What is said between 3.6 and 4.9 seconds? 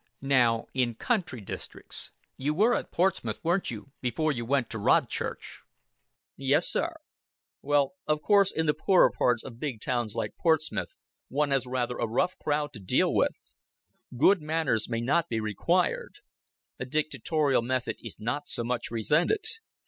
you, before you went to